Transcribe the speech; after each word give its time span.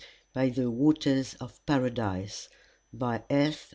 BY 0.33 0.49
THE 0.49 0.71
WATERS 0.71 1.35
OF 1.35 1.63
PARADISE 1.67 2.49
By 2.91 3.21
F. 3.29 3.69